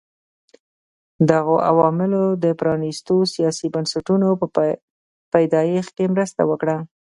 دغو 1.29 1.55
عواملو 1.69 2.23
د 2.43 2.45
پرانیستو 2.59 3.15
سیاسي 3.33 3.67
بنسټونو 3.75 4.27
په 4.39 4.45
پیدایښت 5.33 5.91
کې 5.97 6.11
مرسته 6.13 6.41
وکړه. 6.49 6.77